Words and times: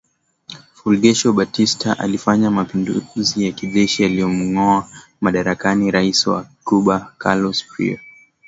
Fulgencio 0.73 1.33
Batista 1.33 1.99
alifanya 1.99 2.51
mapinduzi 2.51 3.45
ya 3.45 3.51
kijeshi 3.51 4.03
yaliyomgoa 4.03 4.89
madarakani 5.21 5.91
rais 5.91 6.27
wa 6.27 6.49
Cuba 6.63 7.15
Carlos 7.17 7.63
Prío 7.67 7.99